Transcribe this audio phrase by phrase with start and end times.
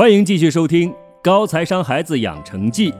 [0.00, 0.90] 欢迎继续收听
[1.22, 2.90] 《高财商孩子养成记》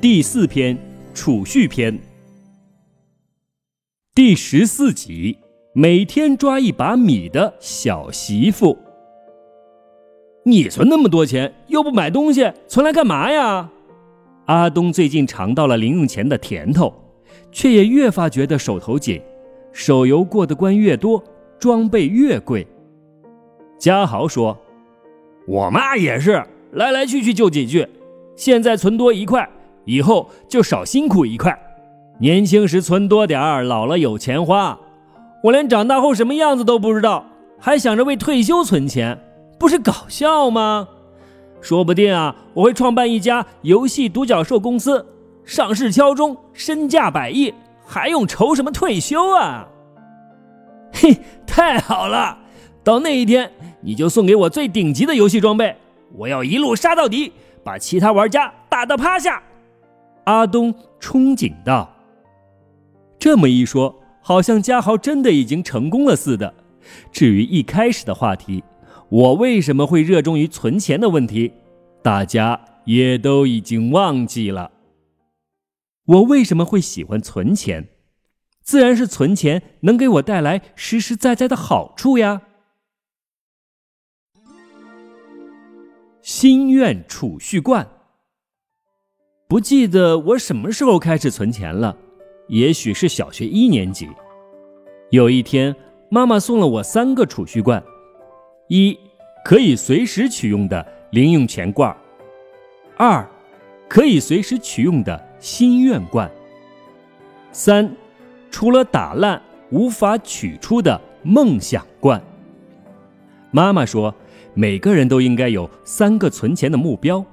[0.00, 0.78] 第四篇
[1.12, 1.98] 储蓄篇
[4.14, 5.36] 第十四集：
[5.72, 8.78] 每天抓一把米的小媳妇。
[10.44, 13.68] 你存那么多钱，又不买东西，存来干嘛呀？
[14.44, 16.94] 阿东最近尝到了零用钱的甜头，
[17.50, 19.20] 却也越发觉得手头紧，
[19.72, 21.20] 手游过的关越多，
[21.58, 22.64] 装备越贵。
[23.80, 24.56] 嘉豪说。
[25.46, 26.42] 我妈也是
[26.72, 27.86] 来来去去就几句，
[28.36, 29.48] 现在存多一块，
[29.84, 31.56] 以后就少辛苦一块。
[32.18, 34.78] 年轻时存多点儿，老了有钱花。
[35.42, 37.26] 我连长大后什么样子都不知道，
[37.58, 39.18] 还想着为退休存钱，
[39.58, 40.88] 不是搞笑吗？
[41.60, 45.04] 说不定啊，我会创办一家游戏独角兽公司，
[45.44, 47.52] 上市敲钟，身价百亿，
[47.84, 49.68] 还用愁什么退休啊？
[50.92, 52.38] 嘿，太好了！
[52.84, 53.50] 到那一天。
[53.86, 55.76] 你就送给我最顶级的游戏装备，
[56.14, 57.30] 我要一路杀到底，
[57.62, 59.42] 把其他玩家打得趴下。
[60.24, 61.94] 阿东憧憬道
[63.20, 66.54] ：“这么一说，好像嘉豪真的已经成功了似的。
[67.12, 68.64] 至于一开始的话题，
[69.10, 71.52] 我为什么会热衷于存钱的问题，
[72.02, 74.70] 大家也都已经忘记了。
[76.06, 77.88] 我为什么会喜欢存钱？
[78.62, 82.40] 自然是存钱能给我带来实实在在的好处呀。”
[86.44, 87.88] 心愿储蓄罐。
[89.48, 91.96] 不记得我什么时候开始存钱了，
[92.48, 94.06] 也许是小学一年级。
[95.08, 95.74] 有一天，
[96.10, 97.82] 妈妈送了我三个储蓄罐：
[98.68, 98.94] 一
[99.42, 101.90] 可以随时取用的零用钱罐；
[102.98, 103.26] 二
[103.88, 106.28] 可以随时取用的心愿罐；
[107.52, 107.90] 三
[108.50, 112.22] 除了打烂无法取出的梦想罐。
[113.54, 114.12] 妈妈说。
[114.56, 117.24] 每个人都应该有三个存钱的目标：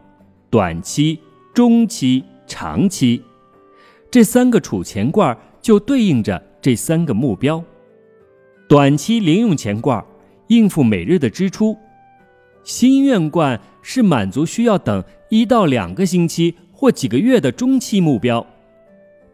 [0.50, 1.20] 短期、
[1.54, 3.22] 中期、长期。
[4.10, 7.64] 这三个储钱罐就对应着这三个目标。
[8.68, 10.04] 短期零用钱罐
[10.48, 11.76] 应付每日的支出；
[12.64, 18.44] 心愿罐是满足需要等一到两个星期或几个月的中期目标；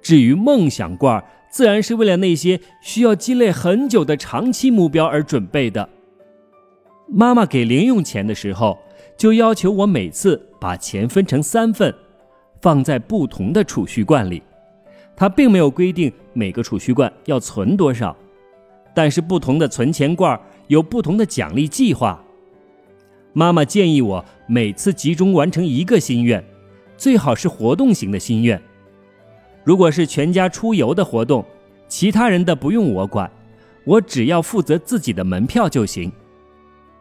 [0.01, 5.87] 至于梦想罐，自然是为了那些需要积累很久的长期目标而准备的。
[7.07, 8.77] 妈妈给零用钱的时候，
[9.15, 11.93] 就要求我每次把钱分成三份，
[12.61, 14.43] 放在不同的储蓄罐里。
[15.15, 18.15] 她并没有规定每个储蓄罐要存多少，
[18.93, 22.21] 但是不同的存钱罐有不同的奖励计划。
[23.33, 26.43] 妈妈建议我每次集中完成一个心愿，
[26.97, 28.61] 最好是活动型的心愿。
[29.63, 31.43] 如果是全家出游的活动，
[31.87, 33.31] 其他人的不用我管，
[33.85, 36.11] 我只要负责自己的门票就行。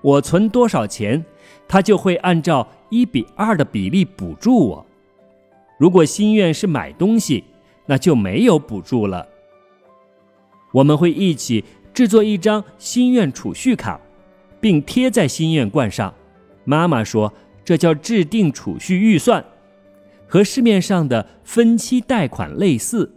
[0.06, 1.24] 我存多少钱，
[1.66, 4.86] 他就会按照一比二的比例补助我。
[5.80, 7.42] 如果心愿是买东西，
[7.86, 9.26] 那就没有补助了。
[10.72, 14.00] 我们会一起制作一张心愿储蓄卡，
[14.60, 16.14] 并贴在心愿罐上。
[16.64, 17.34] 妈妈说，
[17.64, 19.44] 这叫制定储蓄预算，
[20.28, 23.12] 和市面上的分期贷款类似。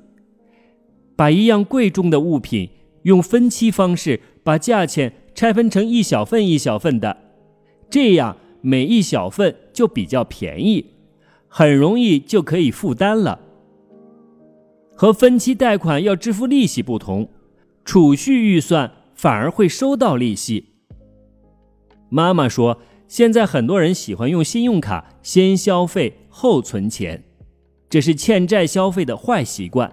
[1.16, 2.68] 把一样贵重的物品
[3.04, 5.14] 用分期方式把价钱。
[5.34, 7.18] 拆分成一小份一小份的，
[7.90, 10.86] 这样每一小份就比较便宜，
[11.48, 13.40] 很容易就可以负担了。
[14.96, 17.30] 和分期贷款要支付利息不同，
[17.86, 20.74] 储蓄预算反而会收到利息。
[22.10, 27.24] 妈妈说，现在很多人喜欢用信用卡先消费后存钱，
[27.90, 29.92] 这是欠债消费的坏习惯。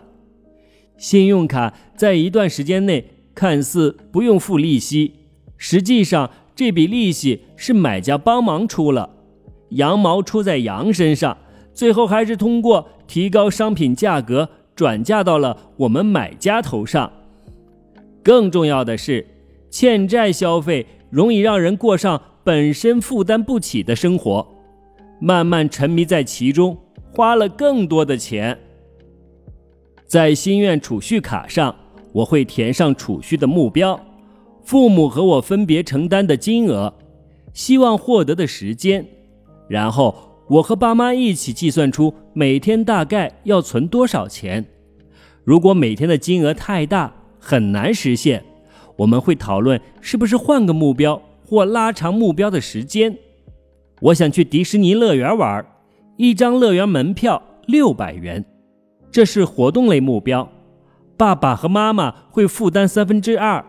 [0.97, 3.05] 信用卡在一段时间内
[3.35, 5.15] 看似不用付利息。
[5.57, 9.11] 实际上，这笔利息是买家帮忙出了，
[9.71, 11.37] 羊毛出在羊身上，
[11.73, 17.11] 最后还是通过提高商品价格转嫁到了我们买家头上。
[18.23, 19.27] 更重要的是，
[19.71, 24.47] 欠债消费容易让人过上本身负担不起的生活，
[25.21, 26.77] 慢慢沉迷在其中，
[27.13, 28.59] 花了更多的钱。
[30.07, 31.75] 在心愿储蓄卡上，
[32.13, 33.99] 我会填上储蓄的目标。
[34.67, 36.93] 父母和我分别承担的金额，
[37.55, 39.07] 希望获得的时间，
[39.69, 40.13] 然后
[40.49, 44.65] 我和爸妈一起计算出每天大概要存多少钱。
[45.45, 48.43] 如果每天的金额太大，很难实现，
[48.97, 53.17] 我们会讨论是不是换个目标或拉长目标的时间。
[54.01, 55.65] 我想去迪士尼乐园玩，
[56.17, 58.45] 一张乐园门票六百元，
[59.13, 60.51] 这是活动类目标。
[61.17, 63.65] 爸爸和妈妈会负担三分之二。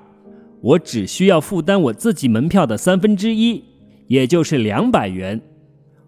[0.61, 3.63] 我只需要负担我自己门票的三分之一，
[4.07, 5.39] 也就是两百元。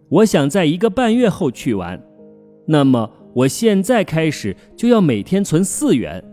[0.09, 2.01] 我想在一个半月后去完，
[2.65, 6.23] 那么我现在开始就要每天存四元。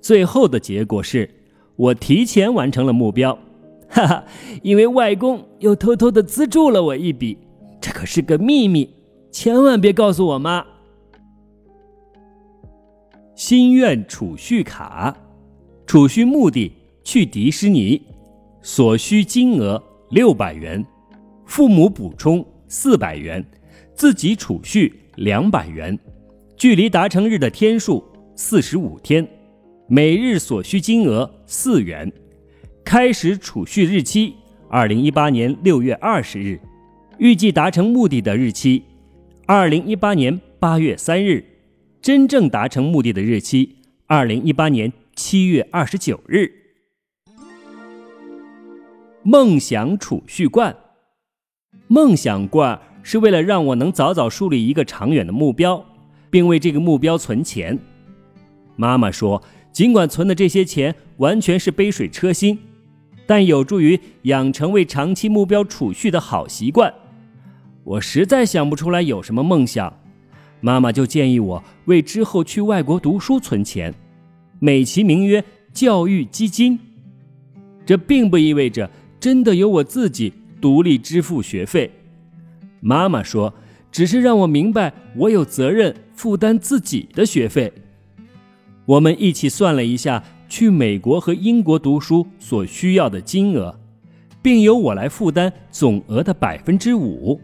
[0.00, 1.28] 最后的结果是
[1.76, 3.36] 我提前完成了目标，
[3.88, 4.24] 哈哈！
[4.62, 7.38] 因为外公又偷偷的资助了我一笔，
[7.80, 8.88] 这可是个秘密，
[9.30, 10.64] 千万别告诉我妈。
[13.34, 15.16] 心愿储蓄卡，
[15.86, 16.72] 储蓄目的
[17.04, 18.00] 去迪士尼，
[18.62, 20.84] 所需金额六百元，
[21.44, 23.44] 父母补充四百元，
[23.94, 25.98] 自己储蓄两百元，
[26.56, 28.02] 距离达成日的天数
[28.34, 29.26] 四十五天，
[29.88, 32.10] 每日所需金额四元，
[32.84, 34.34] 开始储蓄日期
[34.68, 36.60] 二零一八年六月二十日，
[37.18, 38.82] 预计达成目的的日期
[39.46, 41.44] 二零一八年八月三日。
[42.00, 43.76] 真正达成目的的日期，
[44.08, 46.61] 二零一八年七月二十九日。
[49.24, 50.74] 梦想储蓄罐，
[51.86, 55.84] 梦想罐是为了让我能早早树立一个长远的目标，
[56.28, 57.78] 并为这个目标存钱。
[58.74, 59.40] 妈妈说，
[59.70, 62.58] 尽管存的这些钱完全是杯水车薪，
[63.24, 66.92] 但有助于养成为长期目标储蓄的好习惯。
[67.84, 69.92] 我实在想不出来有什么梦想。
[70.60, 73.94] 妈妈就建议我为之后去外国读书存钱，
[74.58, 76.76] 美其名曰教育基金。
[77.84, 78.88] 这并不意味着
[79.22, 81.88] 真的由我自己独立支付学费。
[82.80, 83.54] 妈妈说，
[83.92, 87.72] 只是让我明白我有责任负担自己的学费。
[88.84, 93.78] 我们一起算了一下去美国和英国读书所需要的金额，
[94.42, 97.40] 并由我来负担总额的百分之五。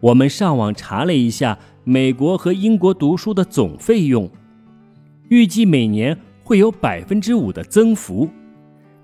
[0.00, 1.56] 我们上网查了一下。
[1.84, 4.30] 美国和英国读书的总费用，
[5.28, 8.28] 预计每年会有百分之五的增幅，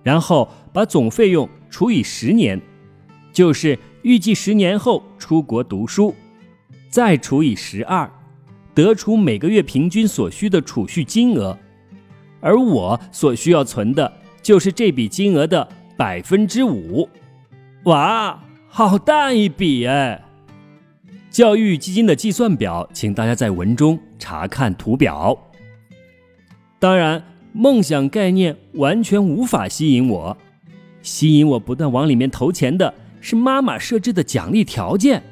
[0.04, 2.61] 然后把总费用除以十年，
[3.32, 6.15] 就是预计十年后出国读书，
[6.88, 8.11] 再除以十二，
[8.75, 11.59] 得出每个月平均所需的储蓄金额，
[12.41, 14.12] 而我所需要存的
[14.43, 17.09] 就是这笔金额的百分之五。
[17.85, 20.25] 哇，好大一笔哎！
[21.31, 25.37] 教育基金的计算表，请大家在文中查看图表。
[26.79, 27.23] 当然，
[27.53, 30.37] 梦想概念完全无法吸引我，
[31.02, 35.22] 吸引我不断往里面投钱的是妈妈设置的奖励条件。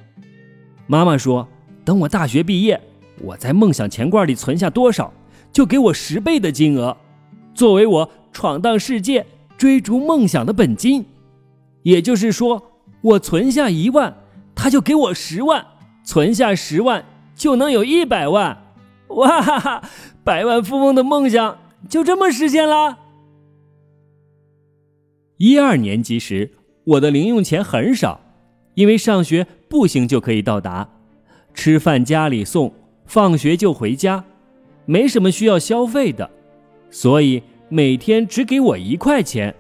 [0.87, 1.47] 妈妈说，
[1.85, 2.81] 等我大学毕业，
[3.21, 5.13] 我在梦想钱罐里存下多少，
[5.53, 6.97] 就给我十倍的金额，
[7.55, 9.27] 作为我闯荡世界、
[9.57, 11.05] 追逐梦想的本金。
[11.83, 12.63] 也就是说，
[13.01, 14.15] 我存下一万，
[14.55, 15.67] 他就给我十万。
[16.05, 17.05] 存下十万
[17.35, 18.57] 就能有一百万，
[19.09, 19.83] 哇哈哈！
[20.23, 21.59] 百万富翁的梦想
[21.89, 22.99] 就这么实现了。
[25.39, 26.51] 一二年级时，
[26.85, 28.21] 我的零用钱很少，
[28.75, 30.89] 因为上学步行就可以到达，
[31.53, 32.73] 吃饭家里送，
[33.05, 34.25] 放学就回家，
[34.87, 36.31] 没什么需要消费的，
[36.91, 39.55] 所以每天只给我一块钱。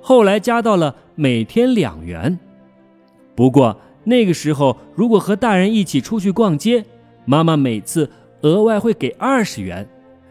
[0.00, 2.38] 后来加到了每天两元，
[3.34, 3.80] 不过。
[4.08, 6.84] 那个时候，如果和大人一起出去逛街，
[7.24, 8.08] 妈妈每次
[8.42, 9.84] 额外会给二十元，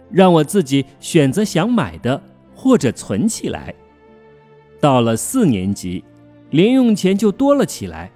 [0.09, 2.23] 让我自己选择想买的
[2.55, 3.75] 或者存起来。
[4.85, 6.03] 到了四年级，
[6.51, 8.11] 零用钱就多了起来，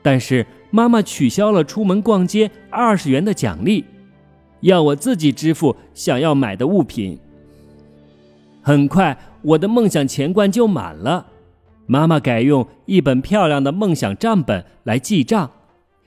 [0.00, 3.84] 但是妈妈取消了出门逛街二十元的奖励，
[4.60, 7.18] 要我自己支付想要买的物品。
[8.62, 11.26] 很快，我的梦想钱罐就满了。
[11.84, 15.50] 妈妈改用一本漂亮的梦想账本来记账，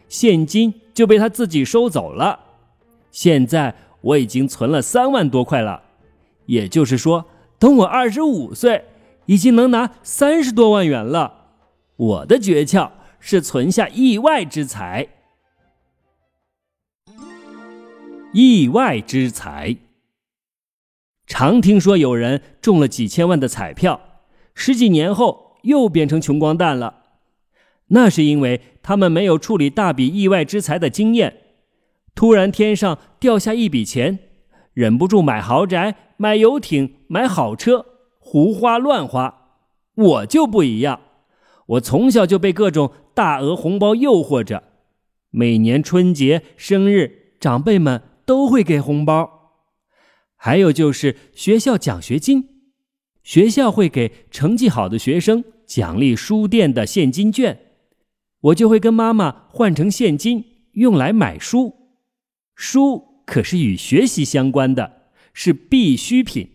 [0.10, 2.40] 现金就被她自己收走了。
[3.12, 5.84] 现在我已经存了三万多块了，
[6.48, 7.24] 也就是说，
[7.60, 8.84] 等我二十五岁，
[9.26, 11.54] 已经能拿三十多万元了。
[11.96, 15.08] 我的诀窍是存下意外之财。
[18.34, 19.78] 意外之财，
[21.28, 24.02] 常听说有人中了几千万的彩票，
[24.54, 25.50] 十几年后。
[25.62, 27.04] 又变成穷光蛋了，
[27.90, 31.38] 那是因为他们没有处理大笔意外之财的经验。
[32.16, 34.18] 突然天上掉下一笔钱，
[34.74, 37.86] 忍不住买豪宅、买游艇、买好车，
[38.32, 39.60] 胡花乱花。
[39.94, 41.02] 我就不一样，
[41.66, 44.64] 我从小就被各种大额红包诱惑着，
[45.32, 49.52] 每年春节、生日，长辈们都会给红包，
[50.38, 52.48] 还有就是学校奖学金。
[53.22, 57.60] 学校会给成绩好的学生奖励书店的现金券，
[58.40, 60.46] 我就会跟妈妈换成现金
[60.76, 61.74] 用来买书。
[62.56, 66.50] 书可是与学习相关的，是必需品，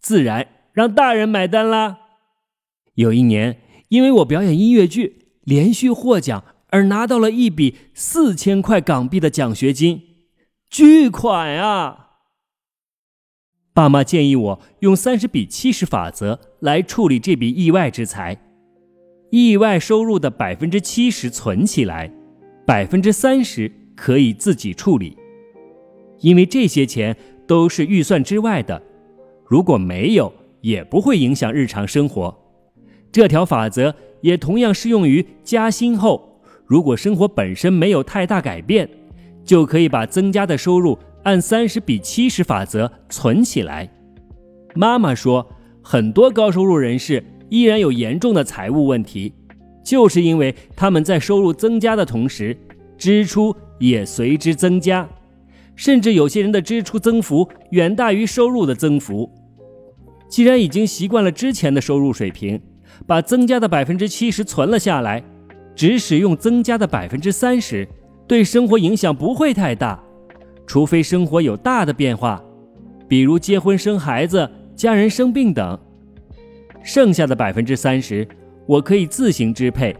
[0.00, 1.98] 自然让大人买单啦。
[2.94, 10.02] 有一年，因为我表演音乐剧连续获奖而拿到了一笔四千块港币的奖学金，
[10.68, 11.98] 巨款啊！
[13.74, 18.38] 爸妈建议我用三十比七十法则来处理这笔意外之财，
[19.30, 22.12] 意外收入的百分之七十存起来，
[22.66, 25.16] 百分之三十可以自己处理，
[26.20, 28.82] 因为这些钱都是预算之外的，
[29.46, 30.30] 如果没有
[30.62, 32.34] 也不会影响日常生活。
[33.12, 38.88] 这条法则也同样适用于加薪后，如果生活本身没有太大改变，
[39.44, 40.98] 就可以把增加的收入。
[41.24, 43.88] 按三十比七十法则存起来。
[44.74, 45.46] 妈妈说，
[45.80, 49.32] 很多高收入人士依然有严重的财务问题，
[49.84, 52.56] 就是因为他们在收入增加的同时，
[52.98, 55.08] 支出也随之增加，
[55.76, 59.30] 甚至有些人的支出增幅远大于收入的增幅。
[60.32, 62.58] 既然已经习惯了之前的收入水平，
[63.06, 65.22] 把增加的百分之七十存了下来，
[65.76, 67.86] 只使用增加的百分之三十，
[68.26, 70.02] 对生活影响不会太大。
[70.66, 72.42] 除非生活有大的变化，
[73.06, 75.78] 比如结婚生孩子、家人生病等，
[76.82, 78.26] 剩下的百分之三十
[78.64, 79.94] 我可以自行支配，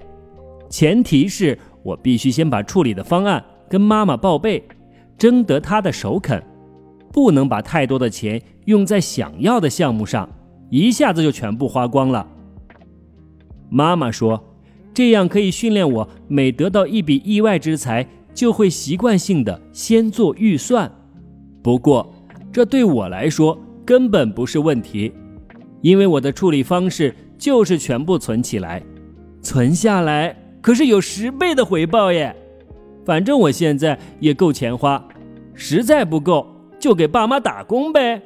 [0.71, 4.67] 前提是我必须先把处理的方案跟妈妈报备，
[5.19, 6.43] 征得她的首肯，
[7.12, 10.28] 不能把太多的钱用在想要的项目上，
[10.71, 12.26] 一下子就全部花光了。
[13.69, 14.42] 妈妈说，
[14.95, 18.07] 这样可以训练我，每得到一笔意外之财。
[18.35, 20.90] 就会习惯性的先做预算，
[21.62, 22.11] 不过
[22.50, 25.12] 这对我来说根本不是问题，
[25.83, 28.83] 因为我的处理方式就是全部存起来，
[29.42, 32.35] 存下来可是有十倍的回报耶。
[33.04, 35.07] 反正我现在也够钱花，
[35.52, 36.47] 实在不够
[36.83, 38.21] 就给爸妈打工呗。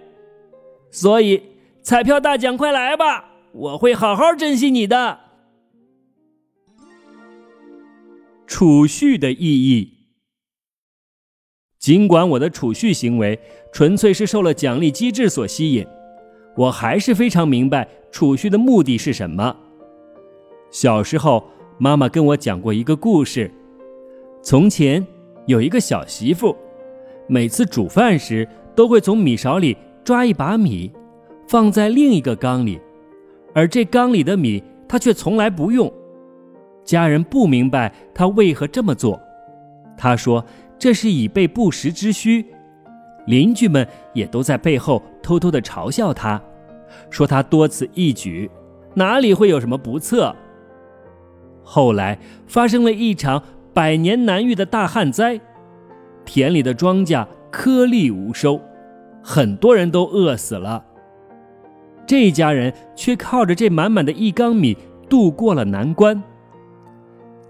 [0.90, 1.42] 所以
[1.82, 5.20] 彩票大奖快来吧，我会好好珍惜你的。
[8.46, 9.92] 储蓄的意义。
[11.78, 13.38] 尽管我的储蓄行为
[13.70, 15.86] 纯粹是受了奖励机制所吸引，
[16.56, 19.54] 我还是非常明白储蓄的目的是什么。
[20.70, 23.52] 小时候，妈妈跟我讲过一个故事：
[24.42, 25.06] 从前
[25.46, 26.56] 有一个小媳妇，
[27.26, 30.92] 每次煮饭时都会从米勺里抓一把米，
[31.48, 32.80] 放在另一个缸里，
[33.54, 35.92] 而这缸里的米他却从来不用。
[36.84, 39.20] 家人不明白他为何这么做，
[39.96, 40.44] 他说。
[40.78, 42.44] 这是以备不时之需，
[43.24, 46.38] 邻居们也都在背后偷偷的嘲笑他，
[47.08, 48.50] 说他多此一举，
[48.92, 50.36] 哪里会有什么不测？
[51.62, 53.42] 后来发生了一场
[53.72, 55.40] 百年难遇的大旱灾，
[56.26, 58.60] 田里的庄稼颗粒无收，
[59.22, 60.84] 很多人都饿死了。
[62.06, 64.76] 这家人却靠着这满满的一缸米
[65.08, 66.22] 度过了难关。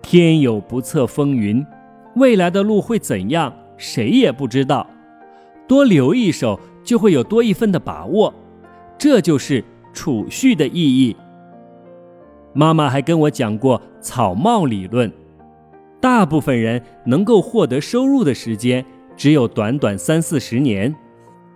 [0.00, 1.66] 天有不测风云。
[2.14, 3.52] 未来的路会怎样？
[3.76, 4.86] 谁也不知道。
[5.66, 8.32] 多留一手，就会有多一分的把握。
[8.96, 11.14] 这就是储蓄的意义。
[12.54, 15.12] 妈妈还跟我讲过草帽理论。
[16.00, 18.84] 大部分人能够获得收入的时间
[19.16, 20.94] 只有短短三四十年，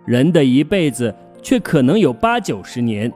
[0.05, 3.13] 人的一辈子却可能有八九十年。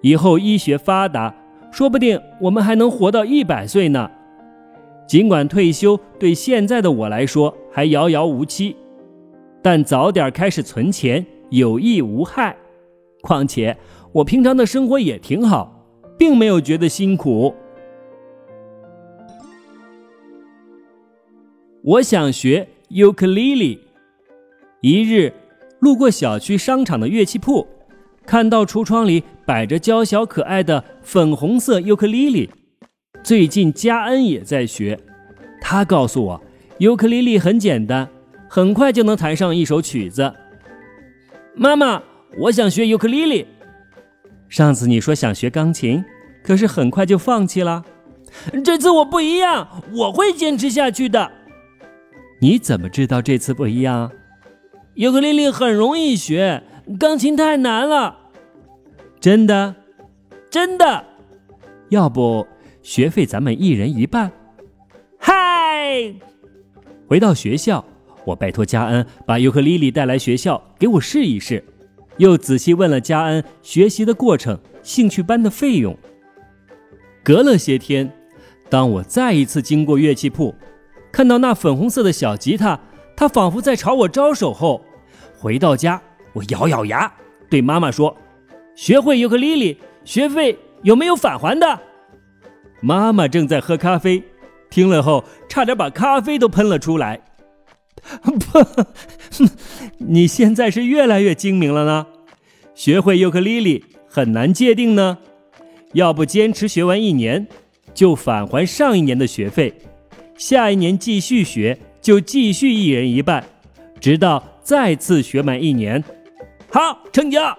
[0.00, 1.34] 以后医学发达，
[1.70, 4.10] 说不定我们还能活到一百岁呢。
[5.06, 8.76] 尽管退休对现在的我来说还遥遥无期，
[9.62, 12.56] 但早点开始存钱有益无害。
[13.22, 13.76] 况且
[14.12, 15.84] 我平常的生活也挺好，
[16.18, 17.54] 并没有觉得辛苦。
[21.84, 23.80] 我想学尤克里里。
[24.80, 25.32] 一日
[25.80, 27.66] 路过小区商场的乐器铺，
[28.26, 32.50] 看到橱窗里摆着娇小可爱的粉红色尤克里里。
[33.22, 34.98] 最近嘉恩也在学，
[35.60, 36.42] 他告诉我，
[36.78, 38.08] 尤克里里很简单，
[38.48, 40.34] 很快就能弹上一首曲子。
[41.54, 42.02] 妈妈，
[42.38, 43.46] 我想学尤克里里。
[44.48, 46.04] 上次你说想学钢琴，
[46.42, 47.84] 可是很快就放弃了。
[48.64, 51.30] 这次我不一样，我会坚持下去的。
[52.40, 54.10] 你怎么知道这次不一样？
[54.94, 56.62] 尤克里里很容易学，
[56.98, 58.16] 钢琴太难了。
[59.20, 59.74] 真的？
[60.50, 61.04] 真的？
[61.88, 62.46] 要不？
[62.82, 64.30] 学费咱们一人一半。
[65.18, 66.14] 嗨！
[67.06, 67.84] 回到学校，
[68.24, 71.62] 我拜托嘉恩把尤克里里带来学校给我试一试，
[72.18, 75.96] 又仔细问了嘉恩学习的过程、兴趣班的费用。
[77.22, 78.10] 隔了些天，
[78.70, 80.54] 当我再一次经过乐器铺，
[81.10, 82.78] 看到那粉红色的小吉他，
[83.16, 84.84] 它仿佛在朝我招手后，
[85.36, 86.00] 回到家，
[86.32, 87.12] 我咬咬牙
[87.50, 88.16] 对妈妈说
[88.76, 91.80] ：“学会尤克里里，学费有没有返还的？”
[92.80, 94.22] 妈妈正在喝咖啡，
[94.70, 97.20] 听了后差点把咖啡都喷了出来。
[98.22, 98.84] 不，
[99.98, 102.06] 你现在是越来越精明了呢。
[102.74, 105.18] 学会尤克里里很难界定呢，
[105.94, 107.48] 要不坚持学完一年，
[107.92, 109.74] 就返还上一年的学费，
[110.38, 113.44] 下一年继续学就继续一人一半，
[114.00, 116.02] 直到再次学满一年。
[116.70, 117.58] 好，成交。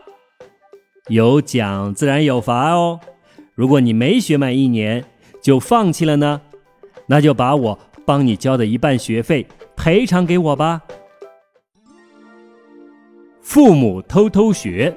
[1.10, 3.02] 有奖自然有罚哦。
[3.54, 5.04] 如果你没学满一年
[5.42, 6.40] 就放弃了呢，
[7.08, 9.46] 那就把我帮你交的一半学费
[9.76, 10.82] 赔偿给我吧。
[13.42, 14.96] 父母偷偷学，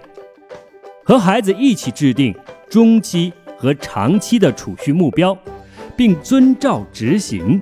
[1.03, 2.33] 和孩子一起制定
[2.71, 5.37] 中期和长期的储蓄目标，
[5.97, 7.61] 并遵照执行。